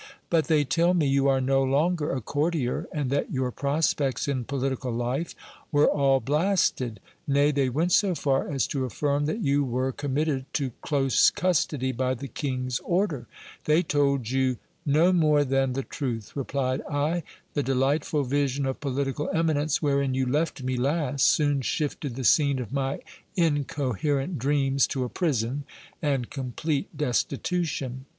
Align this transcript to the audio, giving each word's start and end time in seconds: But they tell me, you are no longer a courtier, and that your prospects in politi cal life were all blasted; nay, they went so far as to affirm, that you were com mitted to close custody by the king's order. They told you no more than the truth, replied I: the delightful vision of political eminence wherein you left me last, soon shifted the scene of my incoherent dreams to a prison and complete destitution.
But 0.31 0.45
they 0.47 0.63
tell 0.63 0.95
me, 0.95 1.05
you 1.05 1.27
are 1.27 1.39
no 1.39 1.61
longer 1.61 2.11
a 2.11 2.21
courtier, 2.21 2.87
and 2.91 3.11
that 3.11 3.31
your 3.31 3.51
prospects 3.51 4.27
in 4.27 4.45
politi 4.45 4.81
cal 4.81 4.91
life 4.91 5.35
were 5.71 5.85
all 5.87 6.19
blasted; 6.19 6.99
nay, 7.27 7.51
they 7.51 7.69
went 7.69 7.91
so 7.91 8.15
far 8.15 8.49
as 8.49 8.65
to 8.69 8.83
affirm, 8.83 9.27
that 9.27 9.41
you 9.43 9.63
were 9.63 9.91
com 9.91 10.15
mitted 10.15 10.45
to 10.53 10.71
close 10.81 11.29
custody 11.29 11.91
by 11.91 12.15
the 12.15 12.27
king's 12.27 12.79
order. 12.79 13.27
They 13.65 13.83
told 13.83 14.27
you 14.31 14.57
no 14.87 15.13
more 15.13 15.43
than 15.43 15.73
the 15.73 15.83
truth, 15.83 16.35
replied 16.35 16.81
I: 16.91 17.21
the 17.53 17.61
delightful 17.61 18.23
vision 18.23 18.65
of 18.65 18.79
political 18.81 19.29
eminence 19.31 19.83
wherein 19.83 20.15
you 20.15 20.25
left 20.25 20.63
me 20.63 20.77
last, 20.77 21.27
soon 21.27 21.61
shifted 21.61 22.15
the 22.15 22.23
scene 22.23 22.57
of 22.57 22.73
my 22.73 23.01
incoherent 23.35 24.39
dreams 24.39 24.87
to 24.87 25.03
a 25.03 25.09
prison 25.09 25.63
and 26.01 26.31
complete 26.31 26.87
destitution. 26.97 28.05